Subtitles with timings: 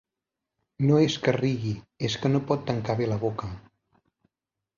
[0.89, 1.73] No és que rigui,
[2.09, 3.53] és que no pot tancar bé la boca.